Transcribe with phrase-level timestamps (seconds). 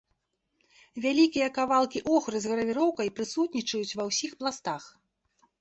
[1.03, 4.83] Вялікія кавалкі охры з гравіроўкай прысутнічаюць ва ўсіх пластах.